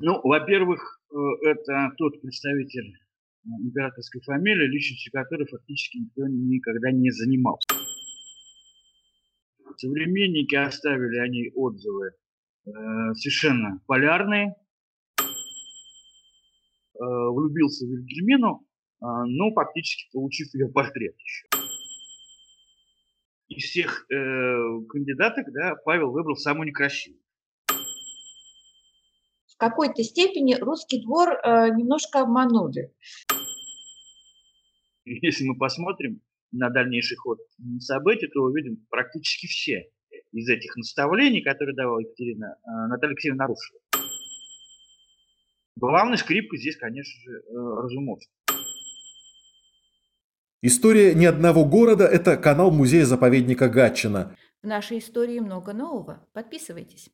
[0.00, 1.16] Ну, во-первых, э,
[1.48, 7.66] это тот представитель э, императорской фамилии, личностью которой фактически никто никогда не занимался.
[9.76, 12.12] Современники оставили они отзывы
[12.66, 12.70] э,
[13.14, 14.54] совершенно полярные.
[15.18, 15.24] Э,
[16.98, 21.48] влюбился в Вильгельмину, э, но фактически получив ее портрет еще.
[23.48, 27.21] Из всех э, кандидаток, да, Павел выбрал самую некрасивую
[29.62, 32.92] какой-то степени русский двор э, немножко обманули.
[35.04, 36.20] Если мы посмотрим
[36.50, 37.38] на дальнейший ход
[37.78, 39.88] событий, то увидим практически все
[40.32, 43.78] из этих наставлений, которые давала Екатерина, э, Наталья Алексеевна нарушила.
[45.76, 48.34] Главной скрипкой здесь, конечно же, э, Разумовский.
[50.60, 54.36] История ни одного города– это канал музея-заповедника Гатчина.
[54.60, 56.26] В нашей истории много нового.
[56.32, 57.10] Подписывайтесь.